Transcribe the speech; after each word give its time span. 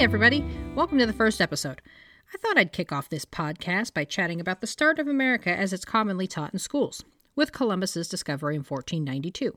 Hey, 0.00 0.04
everybody. 0.04 0.42
Welcome 0.74 0.96
to 0.96 1.04
the 1.04 1.12
first 1.12 1.42
episode. 1.42 1.82
I 2.32 2.38
thought 2.38 2.56
I'd 2.56 2.72
kick 2.72 2.90
off 2.90 3.10
this 3.10 3.26
podcast 3.26 3.92
by 3.92 4.06
chatting 4.06 4.40
about 4.40 4.62
the 4.62 4.66
start 4.66 4.98
of 4.98 5.06
America 5.06 5.50
as 5.50 5.74
it's 5.74 5.84
commonly 5.84 6.26
taught 6.26 6.54
in 6.54 6.58
schools, 6.58 7.04
with 7.36 7.52
Columbus's 7.52 8.08
discovery 8.08 8.54
in 8.54 8.62
1492. 8.62 9.52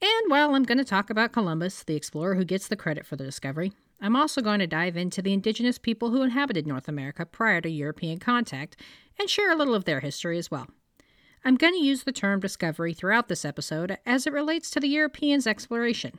And 0.00 0.30
while 0.30 0.54
I'm 0.54 0.62
going 0.62 0.78
to 0.78 0.86
talk 0.86 1.10
about 1.10 1.34
Columbus, 1.34 1.82
the 1.84 1.96
explorer 1.96 2.36
who 2.36 2.46
gets 2.46 2.66
the 2.66 2.76
credit 2.76 3.04
for 3.04 3.16
the 3.16 3.24
discovery, 3.24 3.74
I'm 4.00 4.16
also 4.16 4.40
going 4.40 4.60
to 4.60 4.66
dive 4.66 4.96
into 4.96 5.20
the 5.20 5.34
indigenous 5.34 5.76
people 5.76 6.08
who 6.08 6.22
inhabited 6.22 6.66
North 6.66 6.88
America 6.88 7.26
prior 7.26 7.60
to 7.60 7.68
European 7.68 8.20
contact 8.20 8.80
and 9.20 9.28
share 9.28 9.52
a 9.52 9.56
little 9.56 9.74
of 9.74 9.84
their 9.84 10.00
history 10.00 10.38
as 10.38 10.50
well. 10.50 10.68
I'm 11.44 11.56
going 11.56 11.74
to 11.74 11.84
use 11.84 12.04
the 12.04 12.12
term 12.12 12.40
discovery 12.40 12.94
throughout 12.94 13.28
this 13.28 13.44
episode 13.44 13.98
as 14.06 14.26
it 14.26 14.32
relates 14.32 14.70
to 14.70 14.80
the 14.80 14.88
Europeans' 14.88 15.46
exploration, 15.46 16.18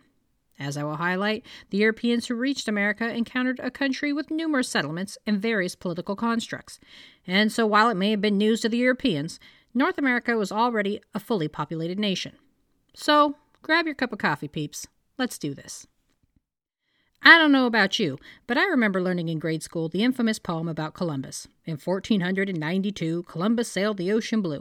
as 0.59 0.77
I 0.77 0.83
will 0.83 0.97
highlight, 0.97 1.45
the 1.69 1.77
Europeans 1.77 2.27
who 2.27 2.35
reached 2.35 2.67
America 2.67 3.09
encountered 3.13 3.59
a 3.59 3.71
country 3.71 4.13
with 4.13 4.31
numerous 4.31 4.69
settlements 4.69 5.17
and 5.25 5.41
various 5.41 5.75
political 5.75 6.15
constructs. 6.15 6.79
And 7.25 7.51
so, 7.51 7.65
while 7.65 7.89
it 7.89 7.97
may 7.97 8.11
have 8.11 8.21
been 8.21 8.37
news 8.37 8.61
to 8.61 8.69
the 8.69 8.77
Europeans, 8.77 9.39
North 9.73 9.97
America 9.97 10.37
was 10.37 10.51
already 10.51 11.01
a 11.13 11.19
fully 11.19 11.47
populated 11.47 11.97
nation. 11.97 12.37
So, 12.93 13.35
grab 13.61 13.85
your 13.85 13.95
cup 13.95 14.13
of 14.13 14.19
coffee, 14.19 14.47
peeps. 14.47 14.87
Let's 15.17 15.37
do 15.37 15.53
this. 15.53 15.87
I 17.25 17.37
don't 17.37 17.53
know 17.53 17.65
about 17.65 17.99
you, 17.99 18.19
but 18.47 18.57
I 18.57 18.65
remember 18.65 19.01
learning 19.01 19.29
in 19.29 19.39
grade 19.39 19.63
school 19.63 19.87
the 19.87 20.03
infamous 20.03 20.39
poem 20.39 20.67
about 20.67 20.93
Columbus. 20.93 21.47
In 21.65 21.77
1492, 21.77 23.23
Columbus 23.23 23.71
sailed 23.71 23.97
the 23.97 24.11
ocean 24.11 24.41
blue. 24.41 24.59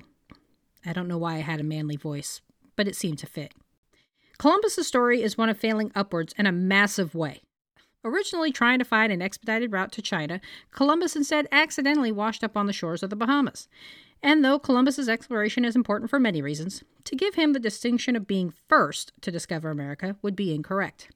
I 0.86 0.92
don't 0.92 1.08
know 1.08 1.18
why 1.18 1.34
I 1.34 1.38
had 1.40 1.58
a 1.58 1.64
manly 1.64 1.96
voice, 1.96 2.40
but 2.76 2.86
it 2.86 2.94
seemed 2.94 3.18
to 3.18 3.26
fit. 3.26 3.52
Columbus's 4.42 4.88
story 4.88 5.22
is 5.22 5.38
one 5.38 5.48
of 5.48 5.56
failing 5.56 5.92
upwards 5.94 6.34
in 6.36 6.46
a 6.46 6.50
massive 6.50 7.14
way. 7.14 7.42
Originally 8.04 8.50
trying 8.50 8.80
to 8.80 8.84
find 8.84 9.12
an 9.12 9.22
expedited 9.22 9.70
route 9.70 9.92
to 9.92 10.02
China, 10.02 10.40
Columbus 10.72 11.14
instead 11.14 11.46
accidentally 11.52 12.10
washed 12.10 12.42
up 12.42 12.56
on 12.56 12.66
the 12.66 12.72
shores 12.72 13.04
of 13.04 13.10
the 13.10 13.14
Bahamas. 13.14 13.68
And 14.20 14.44
though 14.44 14.58
Columbus's 14.58 15.08
exploration 15.08 15.64
is 15.64 15.76
important 15.76 16.10
for 16.10 16.18
many 16.18 16.42
reasons, 16.42 16.82
to 17.04 17.14
give 17.14 17.36
him 17.36 17.52
the 17.52 17.60
distinction 17.60 18.16
of 18.16 18.26
being 18.26 18.52
first 18.68 19.12
to 19.20 19.30
discover 19.30 19.70
America 19.70 20.16
would 20.22 20.34
be 20.34 20.52
incorrect. 20.52 21.12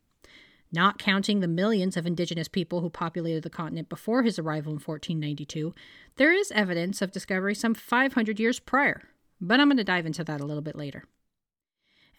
Not 0.70 1.00
counting 1.00 1.40
the 1.40 1.48
millions 1.48 1.96
of 1.96 2.06
indigenous 2.06 2.46
people 2.46 2.80
who 2.80 2.90
populated 2.90 3.42
the 3.42 3.50
continent 3.50 3.88
before 3.88 4.22
his 4.22 4.38
arrival 4.38 4.70
in 4.70 4.78
1492, 4.78 5.74
there 6.14 6.32
is 6.32 6.52
evidence 6.52 7.02
of 7.02 7.10
discovery 7.10 7.56
some 7.56 7.74
500 7.74 8.38
years 8.38 8.60
prior, 8.60 9.02
but 9.40 9.58
I'm 9.58 9.66
going 9.66 9.78
to 9.78 9.82
dive 9.82 10.06
into 10.06 10.22
that 10.22 10.40
a 10.40 10.46
little 10.46 10.62
bit 10.62 10.76
later. 10.76 11.02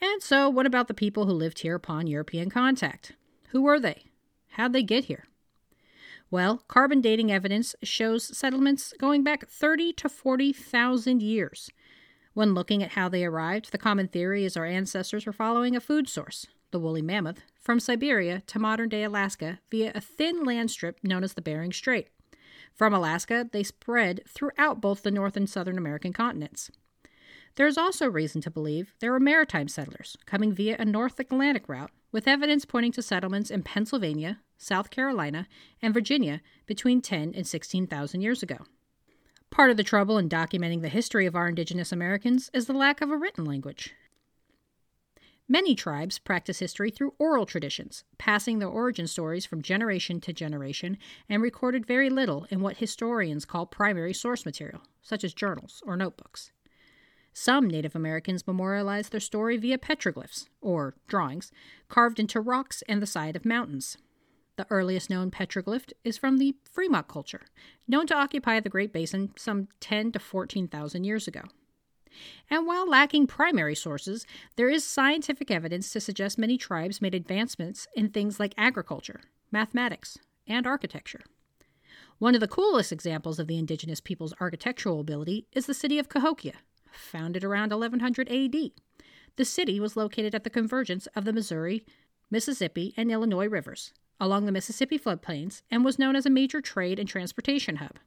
And 0.01 0.21
so, 0.21 0.49
what 0.49 0.65
about 0.65 0.87
the 0.87 0.93
people 0.93 1.25
who 1.25 1.33
lived 1.33 1.59
here 1.59 1.75
upon 1.75 2.07
European 2.07 2.49
contact? 2.49 3.13
Who 3.49 3.61
were 3.61 3.79
they? 3.79 4.03
How'd 4.51 4.73
they 4.73 4.83
get 4.83 5.05
here? 5.05 5.25
Well, 6.29 6.63
carbon 6.67 6.99
dating 7.01 7.31
evidence 7.31 7.75
shows 7.83 8.37
settlements 8.37 8.93
going 8.99 9.23
back 9.23 9.47
30 9.47 9.93
to 9.93 10.09
40,000 10.09 11.21
years. 11.21 11.69
When 12.33 12.53
looking 12.53 12.83
at 12.83 12.91
how 12.91 13.09
they 13.09 13.23
arrived, 13.23 13.71
the 13.71 13.77
common 13.77 14.07
theory 14.07 14.43
is 14.43 14.57
our 14.57 14.65
ancestors 14.65 15.25
were 15.25 15.33
following 15.33 15.75
a 15.75 15.79
food 15.79 16.09
source, 16.09 16.45
the 16.71 16.79
woolly 16.79 17.01
mammoth, 17.01 17.41
from 17.59 17.79
Siberia 17.79 18.43
to 18.47 18.59
modern 18.59 18.89
day 18.89 19.03
Alaska 19.03 19.59
via 19.71 19.91
a 19.95 20.01
thin 20.01 20.43
land 20.43 20.69
strip 20.69 20.99
known 21.03 21.23
as 21.23 21.33
the 21.33 21.41
Bering 21.41 21.71
Strait. 21.71 22.09
From 22.73 22.93
Alaska, 22.93 23.49
they 23.51 23.63
spread 23.63 24.21
throughout 24.27 24.81
both 24.81 25.01
the 25.01 25.11
North 25.11 25.35
and 25.37 25.49
Southern 25.49 25.77
American 25.77 26.13
continents. 26.13 26.69
There 27.57 27.65
is 27.65 27.77
also 27.77 28.07
reason 28.07 28.39
to 28.41 28.51
believe 28.51 28.93
there 28.99 29.11
were 29.11 29.19
maritime 29.19 29.67
settlers 29.67 30.15
coming 30.27 30.53
via 30.53 30.75
a 30.77 30.85
North 30.85 31.19
Atlantic 31.19 31.67
route, 31.67 31.89
with 32.11 32.27
evidence 32.27 32.65
pointing 32.65 32.91
to 32.91 33.01
settlements 33.01 33.49
in 33.49 33.63
Pennsylvania, 33.63 34.41
South 34.59 34.91
Carolina, 34.91 35.47
and 35.81 35.91
Virginia 35.91 36.41
between 36.67 37.01
10 37.01 37.33
and 37.35 37.47
16,000 37.47 38.21
years 38.21 38.43
ago. 38.43 38.57
Part 39.49 39.71
of 39.71 39.77
the 39.77 39.83
trouble 39.83 40.19
in 40.19 40.29
documenting 40.29 40.83
the 40.83 40.87
history 40.87 41.25
of 41.25 41.35
our 41.35 41.47
indigenous 41.47 41.91
Americans 41.91 42.51
is 42.53 42.67
the 42.67 42.73
lack 42.73 43.01
of 43.01 43.09
a 43.09 43.17
written 43.17 43.43
language. 43.43 43.95
Many 45.47 45.73
tribes 45.73 46.19
practice 46.19 46.59
history 46.59 46.91
through 46.91 47.15
oral 47.17 47.47
traditions, 47.47 48.03
passing 48.19 48.59
their 48.59 48.67
origin 48.67 49.07
stories 49.07 49.47
from 49.47 49.63
generation 49.63 50.21
to 50.21 50.31
generation, 50.31 50.99
and 51.27 51.41
recorded 51.41 51.87
very 51.87 52.11
little 52.11 52.45
in 52.51 52.61
what 52.61 52.77
historians 52.77 53.45
call 53.45 53.65
primary 53.65 54.13
source 54.13 54.45
material, 54.45 54.83
such 55.01 55.23
as 55.23 55.33
journals 55.33 55.81
or 55.87 55.97
notebooks. 55.97 56.51
Some 57.39 57.67
Native 57.67 57.95
Americans 57.95 58.47
memorialize 58.47 59.09
their 59.09 59.19
story 59.19 59.57
via 59.57 59.77
petroglyphs, 59.77 60.47
or 60.59 60.95
drawings, 61.07 61.51
carved 61.87 62.19
into 62.19 62.41
rocks 62.41 62.81
and 62.89 62.99
the 62.99 63.05
side 63.05 63.35
of 63.35 63.45
mountains. 63.45 63.95
The 64.55 64.65
earliest 64.71 65.11
known 65.11 65.29
petroglyph 65.29 65.93
is 66.03 66.17
from 66.17 66.39
the 66.39 66.55
Fremont 66.63 67.07
culture, 67.07 67.43
known 67.87 68.07
to 68.07 68.15
occupy 68.15 68.59
the 68.59 68.71
Great 68.71 68.91
Basin 68.91 69.33
some 69.37 69.67
10 69.81 70.13
to 70.13 70.19
14,000 70.19 71.03
years 71.03 71.27
ago. 71.27 71.43
And 72.49 72.65
while 72.65 72.89
lacking 72.89 73.27
primary 73.27 73.75
sources, 73.75 74.25
there 74.55 74.67
is 74.67 74.83
scientific 74.83 75.51
evidence 75.51 75.91
to 75.91 75.99
suggest 75.99 76.39
many 76.39 76.57
tribes 76.57 77.03
made 77.03 77.13
advancements 77.13 77.85
in 77.95 78.09
things 78.09 78.39
like 78.39 78.55
agriculture, 78.57 79.21
mathematics, 79.51 80.17
and 80.47 80.65
architecture. 80.65 81.21
One 82.17 82.33
of 82.33 82.41
the 82.41 82.47
coolest 82.47 82.91
examples 82.91 83.37
of 83.37 83.45
the 83.45 83.59
indigenous 83.59 84.01
people's 84.01 84.33
architectural 84.41 84.99
ability 84.99 85.45
is 85.53 85.67
the 85.67 85.75
city 85.75 85.99
of 85.99 86.09
Cahokia, 86.09 86.55
founded 86.97 87.43
around 87.43 87.71
1100 87.71 88.29
AD. 88.29 88.71
The 89.35 89.45
city 89.45 89.79
was 89.79 89.95
located 89.95 90.33
at 90.33 90.43
the 90.43 90.49
convergence 90.49 91.07
of 91.15 91.25
the 91.25 91.33
Missouri, 91.33 91.85
Mississippi, 92.29 92.93
and 92.97 93.11
Illinois 93.11 93.47
rivers 93.47 93.93
along 94.19 94.45
the 94.45 94.51
Mississippi 94.51 94.97
floodplains 94.97 95.61
and 95.69 95.83
was 95.85 95.99
known 95.99 96.15
as 96.15 96.25
a 96.25 96.29
major 96.29 96.61
trade 96.61 96.99
and 96.99 97.07
transportation 97.07 97.77
hub. 97.77 97.99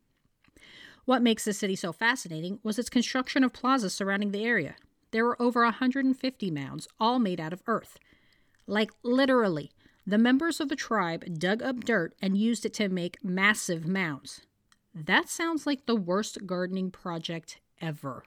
What 1.05 1.23
makes 1.23 1.45
the 1.45 1.53
city 1.53 1.77
so 1.77 1.93
fascinating 1.93 2.59
was 2.63 2.79
its 2.79 2.91
construction 2.91 3.43
of 3.43 3.53
plazas 3.53 3.95
surrounding 3.95 4.33
the 4.33 4.45
area. 4.45 4.77
There 5.13 5.25
were 5.25 5.41
over 5.41 5.65
150 5.65 6.51
mounds, 6.51 6.89
all 6.99 7.19
made 7.19 7.41
out 7.41 7.53
of 7.53 7.63
earth. 7.67 7.99
Like 8.67 8.91
literally, 9.03 9.73
the 10.07 10.19
members 10.19 10.61
of 10.61 10.69
the 10.69 10.77
tribe 10.77 11.39
dug 11.39 11.63
up 11.63 11.85
dirt 11.85 12.15
and 12.23 12.37
used 12.37 12.65
it 12.65 12.75
to 12.75 12.89
make 12.89 13.25
massive 13.25 13.87
mounds. 13.87 14.43
That 14.95 15.29
sounds 15.29 15.67
like 15.67 15.87
the 15.87 15.97
worst 15.97 16.47
gardening 16.47 16.91
project 16.91 17.61
ever. 17.81 18.25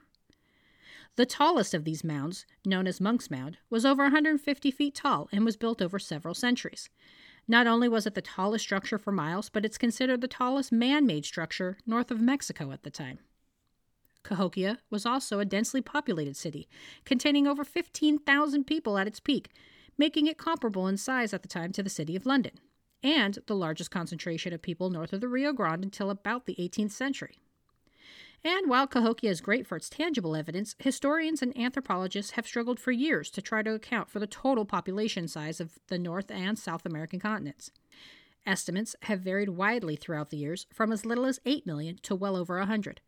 The 1.15 1.25
tallest 1.27 1.75
of 1.75 1.83
these 1.83 2.03
mounds, 2.03 2.47
known 2.65 2.87
as 2.87 2.99
Monk's 2.99 3.29
Mound, 3.29 3.59
was 3.69 3.85
over 3.85 4.03
150 4.03 4.71
feet 4.71 4.95
tall 4.95 5.29
and 5.31 5.45
was 5.45 5.55
built 5.55 5.79
over 5.79 5.99
several 5.99 6.33
centuries. 6.33 6.89
Not 7.47 7.67
only 7.67 7.87
was 7.87 8.07
it 8.07 8.15
the 8.15 8.21
tallest 8.21 8.63
structure 8.63 8.97
for 8.97 9.11
miles, 9.11 9.49
but 9.49 9.63
it's 9.63 9.77
considered 9.77 10.21
the 10.21 10.27
tallest 10.27 10.71
man 10.71 11.05
made 11.05 11.25
structure 11.25 11.77
north 11.85 12.09
of 12.09 12.19
Mexico 12.19 12.71
at 12.71 12.81
the 12.81 12.89
time. 12.89 13.19
Cahokia 14.23 14.79
was 14.89 15.05
also 15.05 15.39
a 15.39 15.45
densely 15.45 15.81
populated 15.81 16.35
city, 16.35 16.67
containing 17.05 17.45
over 17.45 17.63
15,000 17.63 18.63
people 18.63 18.97
at 18.97 19.07
its 19.07 19.19
peak, 19.19 19.49
making 19.99 20.25
it 20.25 20.39
comparable 20.39 20.87
in 20.87 20.97
size 20.97 21.31
at 21.31 21.43
the 21.43 21.47
time 21.47 21.71
to 21.73 21.83
the 21.83 21.89
city 21.91 22.15
of 22.15 22.25
London, 22.25 22.53
and 23.03 23.37
the 23.45 23.55
largest 23.55 23.91
concentration 23.91 24.51
of 24.51 24.63
people 24.63 24.89
north 24.89 25.13
of 25.13 25.21
the 25.21 25.27
Rio 25.27 25.53
Grande 25.53 25.83
until 25.83 26.09
about 26.09 26.47
the 26.47 26.55
18th 26.55 26.91
century. 26.91 27.37
And 28.45 28.69
while 28.69 28.87
Cahokia 28.87 29.31
is 29.31 29.39
great 29.39 29.65
for 29.65 29.77
its 29.77 29.89
tangible 29.89 30.35
evidence, 30.35 30.75
historians 30.77 31.41
and 31.41 31.57
anthropologists 31.57 32.31
have 32.31 32.45
struggled 32.45 32.77
for 32.77 32.91
years 32.91 33.29
to 33.31 33.41
try 33.41 33.63
to 33.63 33.73
account 33.73 34.09
for 34.09 34.19
the 34.19 34.27
total 34.27 34.65
population 34.65 35.29
size 35.29 35.61
of 35.61 35.79
the 35.87 35.97
North 35.97 36.29
and 36.29 36.59
South 36.59 36.85
American 36.85 37.21
continents. 37.21 37.71
Estimates 38.45 38.97
have 39.03 39.21
varied 39.21 39.49
widely 39.49 39.95
throughout 39.95 40.29
the 40.29 40.37
years, 40.37 40.67
from 40.73 40.91
as 40.91 41.05
little 41.05 41.25
as 41.25 41.39
8 41.45 41.65
million 41.65 41.97
to 42.01 42.15
well 42.15 42.35
over 42.35 42.57
100. 42.59 42.99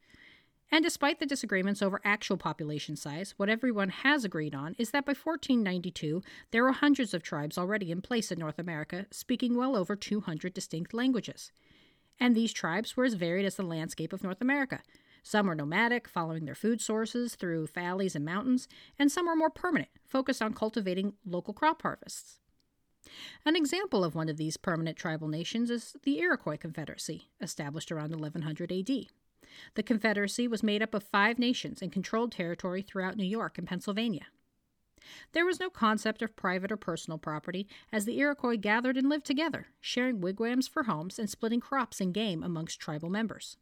And 0.72 0.84
despite 0.84 1.20
the 1.20 1.26
disagreements 1.26 1.82
over 1.82 2.00
actual 2.06 2.38
population 2.38 2.96
size, 2.96 3.34
what 3.36 3.50
everyone 3.50 3.90
has 3.90 4.24
agreed 4.24 4.56
on 4.56 4.76
is 4.78 4.92
that 4.92 5.06
by 5.06 5.12
1492, 5.12 6.24
there 6.52 6.64
were 6.64 6.72
hundreds 6.72 7.14
of 7.14 7.22
tribes 7.22 7.58
already 7.58 7.92
in 7.92 8.02
place 8.02 8.32
in 8.32 8.40
North 8.40 8.58
America, 8.58 9.06
speaking 9.12 9.56
well 9.56 9.76
over 9.76 9.98
200 9.98 10.54
distinct 10.54 10.94
languages. 10.94 11.52
And 12.20 12.34
these 12.34 12.54
tribes 12.54 12.96
were 12.96 13.04
as 13.04 13.14
varied 13.14 13.46
as 13.46 13.58
the 13.58 13.64
landscape 13.64 14.14
of 14.14 14.24
North 14.24 14.42
America, 14.42 14.82
some 15.26 15.50
are 15.50 15.56
nomadic, 15.56 16.08
following 16.08 16.46
their 16.46 16.54
food 16.54 16.80
sources 16.80 17.34
through 17.34 17.66
valleys 17.66 18.16
and 18.16 18.24
mountains, 18.24 18.68
and 19.00 19.12
some 19.12 19.28
are 19.28 19.36
more 19.36 19.50
permanent, 19.50 19.90
focused 20.06 20.40
on 20.40 20.54
cultivating 20.54 21.14
local 21.26 21.52
crop 21.52 21.82
harvests. 21.82 22.38
An 23.44 23.56
example 23.56 24.04
of 24.04 24.14
one 24.14 24.30
of 24.30 24.38
these 24.38 24.56
permanent 24.56 24.98
tribal 24.98 25.28
nations 25.28 25.72
is 25.72 25.96
the 26.04 26.20
Iroquois 26.20 26.58
Confederacy, 26.58 27.32
established 27.42 27.92
around 27.92 28.12
1100 28.12 28.72
AD. 28.72 29.08
The 29.74 29.84
Confederacy 29.84 30.48
was 30.48 30.62
made 30.62 30.84
up 30.84 30.94
of 30.94 31.02
five 31.02 31.40
nations 31.40 31.82
and 31.82 31.92
controlled 31.92 32.32
territory 32.32 32.84
throughout 32.84 33.18
New 33.18 33.26
York 33.26 33.58
and 33.58 33.68
Pennsylvania. 33.68 34.28
There 35.32 35.46
was 35.46 35.60
no 35.60 35.72
concept 35.72 36.22
of 36.22 36.36
private 36.36 36.72
or 36.72 36.78
personal 36.78 37.18
property, 37.18 37.68
as 37.92 38.06
the 38.06 38.20
Iroquois 38.20 38.58
gathered 38.58 38.96
and 38.96 39.10
lived 39.10 39.26
together, 39.26 39.70
sharing 39.82 40.22
wigwams 40.22 40.68
for 40.68 40.84
homes 40.84 41.18
and 41.18 41.28
splitting 41.28 41.62
crops 41.62 42.00
and 42.00 42.14
game 42.14 42.44
amongst 42.44 42.80
tribal 42.80 43.10
members. 43.10 43.58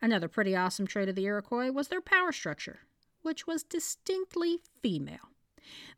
Another 0.00 0.28
pretty 0.28 0.54
awesome 0.54 0.86
trait 0.86 1.08
of 1.08 1.16
the 1.16 1.24
Iroquois 1.24 1.70
was 1.70 1.88
their 1.88 2.00
power 2.00 2.32
structure, 2.32 2.80
which 3.22 3.46
was 3.46 3.62
distinctly 3.62 4.60
female. 4.80 5.30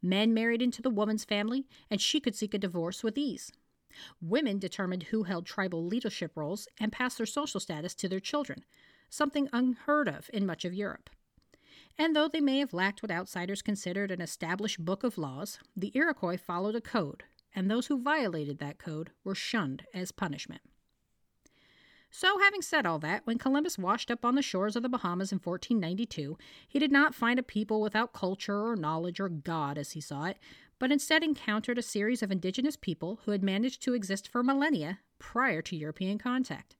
Men 0.03 0.33
married 0.35 0.63
into 0.63 0.83
the 0.83 0.91
woman's 0.91 1.25
family, 1.25 1.67
and 1.91 2.01
she 2.01 2.21
could 2.21 2.35
seek 2.35 2.55
a 2.55 2.59
divorce 2.59 3.03
with 3.03 3.19
ease. 3.19 3.53
Women 4.21 4.59
determined 4.59 5.05
who 5.05 5.25
held 5.25 5.47
tribal 5.47 5.85
leadership 5.85 6.33
roles 6.37 6.69
and 6.79 6.93
passed 6.93 7.19
their 7.19 7.27
social 7.27 7.61
status 7.61 7.95
to 7.97 8.09
their 8.09 8.21
children, 8.21 8.65
something 9.09 9.49
unheard 9.53 10.09
of 10.09 10.31
in 10.33 10.47
much 10.47 10.65
of 10.65 10.75
Europe. 10.75 11.11
And 11.99 12.17
though 12.17 12.29
they 12.29 12.41
may 12.41 12.59
have 12.61 12.73
lacked 12.73 13.03
what 13.03 13.11
outsiders 13.11 13.63
considered 13.63 14.11
an 14.11 14.23
established 14.23 14.83
book 14.85 15.05
of 15.05 15.19
laws, 15.19 15.59
the 15.77 15.93
Iroquois 15.95 16.39
followed 16.39 16.75
a 16.75 16.81
code, 16.81 17.25
and 17.55 17.71
those 17.71 17.89
who 17.89 18.01
violated 18.01 18.59
that 18.59 18.79
code 18.79 19.11
were 19.25 19.35
shunned 19.35 19.85
as 19.93 20.13
punishment. 20.13 20.63
So, 22.13 22.41
having 22.41 22.61
said 22.61 22.87
all 22.87 22.99
that, 23.01 23.25
when 23.25 23.39
Columbus 23.39 23.79
washed 23.79 24.11
up 24.11 24.25
on 24.25 24.35
the 24.35 24.43
shores 24.43 24.75
of 24.75 24.83
the 24.83 24.89
Bahamas 24.89 25.31
in 25.31 25.39
1492, 25.39 26.37
he 26.69 26.79
did 26.81 26.91
not 26.91 27.15
find 27.15 27.39
a 27.39 27.43
people 27.43 27.81
without 27.81 28.13
culture 28.13 28.67
or 28.67 28.75
knowledge 28.75 29.21
or 29.21 29.29
God 29.29 29.79
as 29.79 29.93
he 29.93 30.01
saw 30.01 30.25
it, 30.25 30.37
but 30.81 30.91
instead 30.91 31.23
encountered 31.23 31.79
a 31.79 31.83
series 31.83 32.21
of 32.21 32.33
indigenous 32.33 32.77
people 32.77 33.21
who 33.25 33.31
had 33.31 33.45
managed 33.45 33.83
to 33.83 33.95
exist 33.95 34.27
for 34.27 34.43
millennia 34.43 34.99
prior 35.21 35.63
to 35.63 35.77
European 35.77 36.19
contact. 36.19 36.75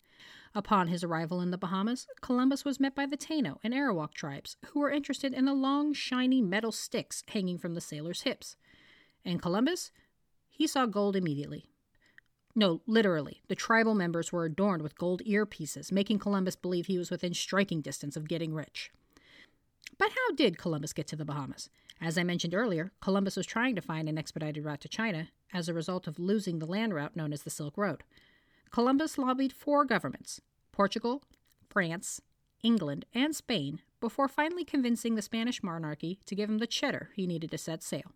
Upon 0.53 0.89
his 0.89 1.05
arrival 1.05 1.41
in 1.41 1.53
the 1.53 1.59
Bahamas, 1.59 2.09
Columbus 2.21 2.65
was 2.65 2.81
met 2.81 2.97
by 2.97 3.07
the 3.07 3.17
Taino 3.17 3.59
and 3.63 3.73
Arawak 3.73 4.15
tribes, 4.15 4.57
who 4.67 4.81
were 4.81 4.91
interested 4.91 5.33
in 5.33 5.45
the 5.45 5.55
long, 5.55 5.93
shiny 5.93 6.43
metal 6.43 6.73
sticks 6.73 7.23
hanging 7.29 7.57
from 7.57 7.75
the 7.75 7.81
sailors' 7.81 8.23
hips. 8.23 8.57
And 9.25 9.41
Columbus? 9.41 9.93
He 10.49 10.67
saw 10.67 10.87
gold 10.87 11.15
immediately. 11.15 11.70
No, 12.55 12.81
literally, 12.87 13.43
the 13.49 13.55
tribal 13.55 13.95
members 13.95 14.33
were 14.33 14.45
adorned 14.45 14.83
with 14.83 14.99
gold 14.99 15.23
earpieces, 15.25 15.93
making 15.93 16.19
Columbus 16.19 16.57
believe 16.57 16.87
he 16.87 16.99
was 16.99 17.11
within 17.11 17.33
striking 17.33 17.81
distance 17.81 18.17
of 18.17 18.29
getting 18.29 18.55
rich. 18.55 18.91
But 19.99 20.11
how 20.11 20.35
did 20.35 20.59
Columbus 20.59 20.93
get 20.93 21.07
to 21.09 21.17
the 21.17 21.25
Bahamas? 21.25 21.69
As 22.01 22.17
I 22.17 22.25
mentioned 22.25 22.55
earlier, 22.55 22.93
Columbus 23.01 23.37
was 23.37 23.47
trying 23.47 23.77
to 23.77 23.83
find 23.83 24.09
an 24.09 24.19
expedited 24.19 24.65
route 24.65 24.81
to 24.81 24.89
China 24.89 25.29
as 25.53 25.69
a 25.69 25.75
result 25.75 26.07
of 26.07 26.19
losing 26.19 26.59
the 26.59 26.67
land 26.67 26.95
route 26.95 27.15
known 27.15 27.33
as 27.33 27.43
the 27.43 27.51
Silk 27.51 27.77
Road. 27.77 28.03
Columbus 28.71 29.19
lobbied 29.19 29.53
four 29.53 29.85
governments 29.85 30.41
Portugal, 30.73 31.23
France, 31.69 32.21
England, 32.63 33.05
and 33.15 33.37
Spain 33.37 33.81
before 34.01 34.29
finally 34.29 34.65
convincing 34.65 35.15
the 35.15 35.23
Spanish 35.23 35.63
monarchy 35.63 36.19
to 36.25 36.35
give 36.35 36.49
him 36.49 36.59
the 36.59 36.67
cheddar 36.67 37.11
he 37.15 37.27
needed 37.27 37.51
to 37.51 37.59
set 37.59 37.83
sail. 37.83 38.13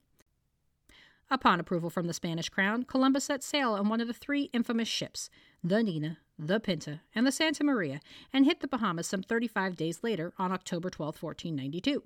Upon 1.35 1.59
approval 1.59 1.91
from 1.91 2.07
the 2.07 2.15
Spanish 2.15 2.49
crown, 2.49 2.85
Columbus 2.85 3.25
set 3.25 3.43
sail 3.43 3.73
on 3.73 3.89
one 3.89 4.01
of 4.01 4.07
the 4.07 4.15
three 4.15 4.51
infamous 4.53 4.87
ships, 4.87 5.31
the 5.65 5.83
Nina, 5.83 6.19
the 6.39 6.61
Pinta, 6.61 7.01
and 7.13 7.27
the 7.27 7.33
Santa 7.33 7.65
Maria, 7.65 8.01
and 8.33 8.45
hit 8.45 8.61
the 8.61 8.69
Bahamas 8.69 9.09
some 9.09 9.21
35 9.21 9.75
days 9.75 10.05
later 10.05 10.33
on 10.39 10.53
October 10.53 10.91
12, 10.91 11.21
1492. 11.21 12.05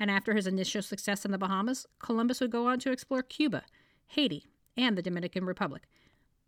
And 0.00 0.10
after 0.10 0.34
his 0.34 0.48
initial 0.48 0.82
success 0.82 1.24
in 1.24 1.30
the 1.30 1.38
Bahamas, 1.38 1.86
Columbus 2.00 2.40
would 2.40 2.50
go 2.50 2.66
on 2.66 2.80
to 2.80 2.90
explore 2.90 3.22
Cuba, 3.22 3.62
Haiti, 4.08 4.48
and 4.76 4.98
the 4.98 5.02
Dominican 5.02 5.44
Republic, 5.44 5.84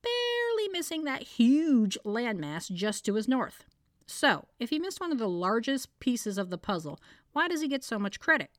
barely 0.02 0.68
missing 0.72 1.04
that 1.04 1.22
huge 1.22 1.96
landmass 2.04 2.72
just 2.72 3.04
to 3.04 3.14
his 3.14 3.28
north. 3.28 3.66
So, 4.04 4.48
if 4.58 4.70
he 4.70 4.80
missed 4.80 5.00
one 5.00 5.12
of 5.12 5.18
the 5.18 5.28
largest 5.28 5.96
pieces 6.00 6.38
of 6.38 6.50
the 6.50 6.58
puzzle, 6.58 6.98
why 7.34 7.46
does 7.46 7.60
he 7.60 7.68
get 7.68 7.84
so 7.84 8.00
much 8.00 8.18
credit? 8.18 8.50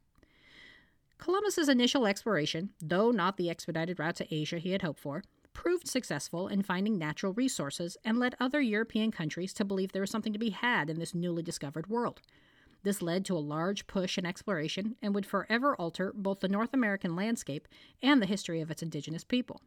Columbus's 1.19 1.68
initial 1.68 2.07
exploration, 2.07 2.71
though 2.81 3.12
not 3.12 3.36
the 3.36 3.50
expedited 3.50 4.00
route 4.00 4.16
to 4.16 4.33
Asia 4.33 4.57
he 4.57 4.71
had 4.71 4.81
hoped 4.81 5.00
for, 5.00 5.21
proved 5.54 5.88
successful 5.88 6.48
in 6.48 6.63
finding 6.63 6.98
natural 6.98 7.33
resources 7.33 7.98
and 8.06 8.18
led 8.18 8.36
other 8.39 8.62
European 8.62 9.12
countries 9.12 9.54
to 9.54 9.66
believe 9.66 9.92
there 9.92 10.01
was 10.01 10.10
something 10.10 10.31
to 10.31 10.39
be 10.39 10.51
had 10.51 10.89
in 10.89 10.98
this 10.98 11.13
newly 11.13 11.44
discovered 11.44 11.88
world. 11.88 12.21
This 12.83 13.01
led 13.01 13.25
to 13.25 13.36
a 13.36 13.39
large 13.39 13.86
push 13.86 14.18
in 14.18 14.25
exploration 14.25 14.95
and 15.01 15.13
would 15.13 15.25
forever 15.25 15.75
alter 15.75 16.13
both 16.16 16.39
the 16.39 16.48
North 16.48 16.74
American 16.74 17.16
landscape 17.16 17.68
and 18.01 18.22
the 18.22 18.25
history 18.25 18.62
of 18.62 18.72
its 18.72 18.81
indigenous 18.81 19.25
people. 19.25 19.60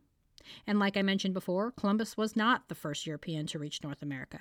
And 0.66 0.78
like 0.78 0.96
I 0.96 1.02
mentioned 1.02 1.34
before, 1.34 1.70
Columbus 1.72 2.16
was 2.16 2.34
not 2.34 2.68
the 2.68 2.74
first 2.74 3.06
European 3.06 3.46
to 3.48 3.58
reach 3.58 3.82
North 3.82 4.00
America. 4.00 4.38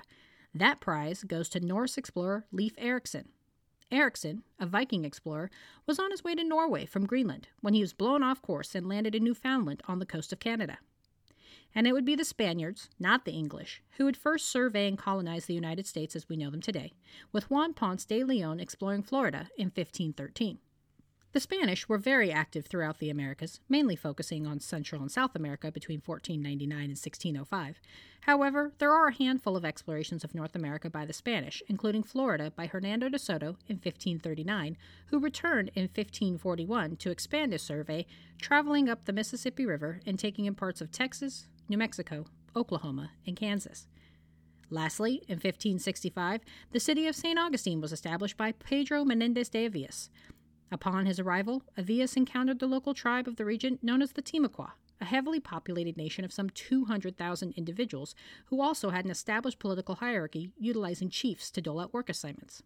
That 0.53 0.79
prize 0.79 1.23
goes 1.23 1.49
to 1.49 1.59
Norse 1.59 1.97
explorer 1.97 2.45
Leif 2.53 2.73
Erikson, 2.77 3.27
Erikson, 3.91 4.43
a 4.59 4.65
Viking 4.65 5.05
explorer, 5.05 5.51
was 5.85 5.99
on 5.99 6.11
his 6.11 6.23
way 6.23 6.35
to 6.35 6.43
Norway 6.43 6.85
from 6.85 7.05
Greenland 7.05 7.47
when 7.59 7.73
he 7.73 7.81
was 7.81 7.93
blown 7.93 8.23
off 8.23 8.41
course 8.41 8.73
and 8.73 8.87
landed 8.87 9.15
in 9.15 9.23
Newfoundland 9.23 9.81
on 9.87 9.99
the 9.99 10.05
coast 10.05 10.31
of 10.31 10.39
Canada. 10.39 10.77
And 11.73 11.87
it 11.87 11.93
would 11.93 12.05
be 12.05 12.15
the 12.15 12.25
Spaniards, 12.25 12.89
not 12.99 13.25
the 13.25 13.31
English, 13.31 13.81
who 13.97 14.05
would 14.05 14.17
first 14.17 14.47
survey 14.47 14.87
and 14.87 14.97
colonize 14.97 15.45
the 15.45 15.53
United 15.53 15.87
States 15.87 16.15
as 16.15 16.27
we 16.27 16.35
know 16.35 16.49
them 16.49 16.61
today, 16.61 16.93
with 17.31 17.49
Juan 17.49 17.73
Ponce 17.73 18.05
de 18.05 18.23
Leon 18.23 18.59
exploring 18.59 19.03
Florida 19.03 19.49
in 19.57 19.67
1513. 19.67 20.59
The 21.33 21.39
Spanish 21.39 21.87
were 21.87 21.97
very 21.97 22.29
active 22.29 22.65
throughout 22.65 22.99
the 22.99 23.09
Americas, 23.09 23.61
mainly 23.69 23.95
focusing 23.95 24.45
on 24.45 24.59
Central 24.59 25.01
and 25.01 25.09
South 25.09 25.33
America 25.33 25.71
between 25.71 26.01
1499 26.05 26.77
and 26.77 26.89
1605. 26.89 27.79
However, 28.21 28.73
there 28.79 28.91
are 28.91 29.07
a 29.07 29.15
handful 29.15 29.55
of 29.55 29.63
explorations 29.63 30.25
of 30.25 30.35
North 30.35 30.55
America 30.55 30.89
by 30.89 31.05
the 31.05 31.13
Spanish, 31.13 31.63
including 31.69 32.03
Florida 32.03 32.51
by 32.53 32.67
Hernando 32.67 33.07
de 33.07 33.17
Soto 33.17 33.55
in 33.67 33.77
1539, 33.77 34.77
who 35.07 35.19
returned 35.19 35.71
in 35.73 35.83
1541 35.83 36.97
to 36.97 37.11
expand 37.11 37.53
his 37.53 37.61
survey, 37.61 38.05
traveling 38.37 38.89
up 38.89 39.05
the 39.05 39.13
Mississippi 39.13 39.65
River 39.65 40.01
and 40.05 40.19
taking 40.19 40.45
in 40.45 40.53
parts 40.53 40.81
of 40.81 40.91
Texas, 40.91 41.47
New 41.69 41.77
Mexico, 41.77 42.25
Oklahoma, 42.57 43.11
and 43.25 43.37
Kansas. 43.37 43.87
Lastly, 44.69 45.23
in 45.27 45.35
1565, 45.35 46.41
the 46.71 46.79
city 46.79 47.07
of 47.07 47.15
St. 47.15 47.39
Augustine 47.39 47.79
was 47.79 47.93
established 47.93 48.35
by 48.35 48.51
Pedro 48.51 49.05
Menendez 49.05 49.49
de 49.49 49.67
Aviles. 49.69 50.09
Upon 50.71 51.05
his 51.05 51.19
arrival, 51.19 51.63
Aviles 51.77 52.15
encountered 52.15 52.59
the 52.59 52.67
local 52.67 52.93
tribe 52.93 53.27
of 53.27 53.35
the 53.35 53.43
region 53.43 53.77
known 53.81 54.01
as 54.01 54.13
the 54.13 54.21
Timucua, 54.21 54.71
a 55.01 55.05
heavily 55.05 55.41
populated 55.41 55.97
nation 55.97 56.23
of 56.23 56.31
some 56.31 56.49
200,000 56.49 57.53
individuals 57.57 58.15
who 58.45 58.61
also 58.61 58.91
had 58.91 59.03
an 59.03 59.11
established 59.11 59.59
political 59.59 59.95
hierarchy 59.95 60.51
utilizing 60.57 61.09
chiefs 61.09 61.51
to 61.51 61.61
dole 61.61 61.81
out 61.81 61.93
work 61.93 62.09
assignments. 62.09 62.63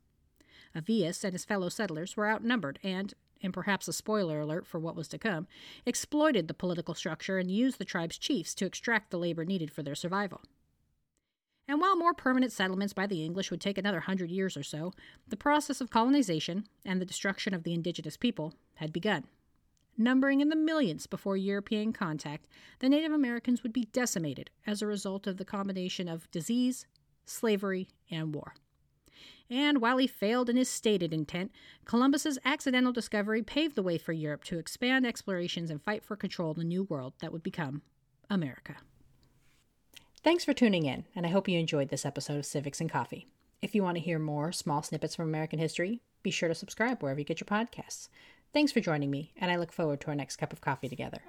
Aviles 0.75 1.23
and 1.23 1.33
his 1.33 1.45
fellow 1.45 1.69
settlers 1.69 2.15
were 2.15 2.29
outnumbered 2.29 2.77
and, 2.83 3.15
and 3.41 3.53
perhaps 3.53 3.87
a 3.87 3.93
spoiler 3.93 4.39
alert 4.41 4.67
for 4.67 4.79
what 4.79 4.95
was 4.95 5.07
to 5.07 5.17
come, 5.17 5.47
exploited 5.85 6.47
the 6.47 6.53
political 6.53 6.93
structure 6.93 7.39
and 7.39 7.49
used 7.49 7.79
the 7.79 7.85
tribe's 7.85 8.19
chiefs 8.19 8.53
to 8.53 8.65
extract 8.65 9.09
the 9.09 9.17
labor 9.17 9.45
needed 9.45 9.71
for 9.71 9.81
their 9.81 9.95
survival. 9.95 10.41
And 11.67 11.81
while 11.81 11.95
more 11.95 12.13
permanent 12.13 12.51
settlements 12.51 12.93
by 12.93 13.07
the 13.07 13.23
English 13.23 13.49
would 13.49 13.61
take 13.61 13.77
another 13.77 14.01
hundred 14.01 14.29
years 14.29 14.55
or 14.55 14.63
so, 14.63 14.93
the 15.27 15.37
process 15.37 15.81
of 15.81 15.89
colonization 15.89 16.67
and 16.85 17.01
the 17.01 17.05
destruction 17.05 17.53
of 17.53 17.63
the 17.63 17.73
indigenous 17.73 18.17
people 18.17 18.53
had 18.75 18.93
begun. 18.93 19.25
Numbering 19.97 20.41
in 20.41 20.49
the 20.49 20.55
millions 20.55 21.07
before 21.07 21.37
European 21.37 21.93
contact, 21.93 22.47
the 22.79 22.89
Native 22.89 23.13
Americans 23.13 23.63
would 23.63 23.73
be 23.73 23.85
decimated 23.93 24.49
as 24.67 24.81
a 24.81 24.87
result 24.87 25.25
of 25.25 25.37
the 25.37 25.45
combination 25.45 26.09
of 26.09 26.29
disease, 26.31 26.85
slavery, 27.25 27.87
and 28.11 28.35
war. 28.35 28.53
And 29.49 29.79
while 29.79 29.97
he 29.97 30.07
failed 30.07 30.49
in 30.49 30.57
his 30.57 30.69
stated 30.69 31.13
intent, 31.13 31.51
Columbus's 31.85 32.39
accidental 32.43 32.91
discovery 32.91 33.41
paved 33.41 33.75
the 33.75 33.83
way 33.83 33.97
for 33.97 34.11
Europe 34.11 34.43
to 34.45 34.57
expand 34.57 35.05
explorations 35.05 35.69
and 35.69 35.81
fight 35.81 36.03
for 36.03 36.15
control 36.15 36.51
of 36.51 36.57
the 36.57 36.63
new 36.63 36.83
world 36.83 37.13
that 37.19 37.31
would 37.31 37.43
become 37.43 37.81
America. 38.29 38.75
Thanks 40.25 40.43
for 40.43 40.53
tuning 40.53 40.87
in, 40.87 41.05
and 41.15 41.23
I 41.23 41.29
hope 41.29 41.47
you 41.47 41.59
enjoyed 41.59 41.89
this 41.89 42.03
episode 42.03 42.37
of 42.37 42.47
Civics 42.47 42.81
and 42.81 42.89
Coffee. 42.89 43.27
If 43.61 43.75
you 43.75 43.83
want 43.83 43.97
to 43.97 44.03
hear 44.03 44.17
more 44.17 44.51
small 44.51 44.81
snippets 44.81 45.15
from 45.15 45.27
American 45.27 45.59
history, 45.59 46.01
be 46.23 46.31
sure 46.31 46.49
to 46.49 46.55
subscribe 46.55 47.03
wherever 47.03 47.19
you 47.19 47.25
get 47.27 47.39
your 47.39 47.45
podcasts. 47.45 48.09
Thanks 48.51 48.71
for 48.71 48.79
joining 48.79 49.11
me, 49.11 49.33
and 49.37 49.51
I 49.51 49.57
look 49.57 49.71
forward 49.71 50.01
to 50.01 50.07
our 50.07 50.15
next 50.15 50.37
cup 50.37 50.51
of 50.51 50.61
coffee 50.61 50.89
together. 50.89 51.21